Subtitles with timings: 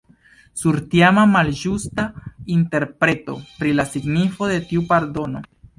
[0.61, 2.07] Sur tiama malĝusta
[2.57, 5.51] interpreto pri la signifo de tiu pardono.